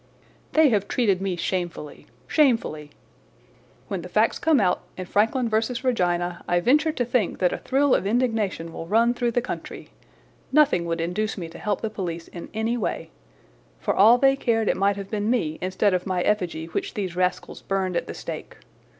[0.53, 2.89] "They have treated me shamefully—shamefully.
[3.87, 5.59] When the facts come out in Frankland v.
[5.87, 9.89] Regina I venture to think that a thrill of indignation will run through the country.
[10.51, 13.11] Nothing would induce me to help the police in any way.
[13.79, 17.15] For all they cared it might have been me, instead of my effigy, which these
[17.15, 18.55] rascals burned at the stake.